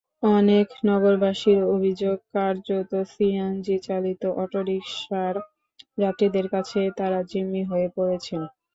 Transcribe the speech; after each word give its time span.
অনেক 0.33 0.67
নগরবাসীর 0.85 1.59
অভিযোগ, 1.73 2.17
কার্যত 2.33 2.91
সিএনজিচালিত 3.11 4.23
অটোরিকশার 4.43 5.35
যাত্রীদের 5.97 6.45
কাছে 6.53 6.79
তাঁরা 6.97 7.19
জিম্মি 7.29 7.63
হয়ে 7.65 7.87
পড়েছেন। 7.95 8.41